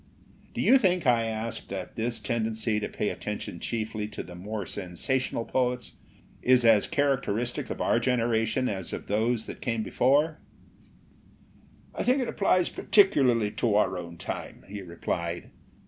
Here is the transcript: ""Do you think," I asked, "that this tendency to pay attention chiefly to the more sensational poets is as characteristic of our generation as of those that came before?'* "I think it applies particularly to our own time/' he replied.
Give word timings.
""Do 0.55 0.61
you 0.61 0.79
think," 0.79 1.05
I 1.05 1.25
asked, 1.25 1.69
"that 1.69 1.95
this 1.95 2.19
tendency 2.19 2.79
to 2.79 2.89
pay 2.89 3.09
attention 3.09 3.59
chiefly 3.59 4.07
to 4.07 4.23
the 4.23 4.33
more 4.33 4.65
sensational 4.65 5.45
poets 5.45 5.93
is 6.41 6.65
as 6.65 6.87
characteristic 6.87 7.69
of 7.69 7.79
our 7.81 7.99
generation 7.99 8.67
as 8.67 8.93
of 8.93 9.05
those 9.05 9.45
that 9.45 9.61
came 9.61 9.83
before?'* 9.83 10.39
"I 11.93 12.01
think 12.01 12.19
it 12.19 12.27
applies 12.27 12.67
particularly 12.67 13.51
to 13.51 13.75
our 13.75 13.95
own 13.95 14.17
time/' 14.17 14.65
he 14.67 14.81
replied. 14.81 15.51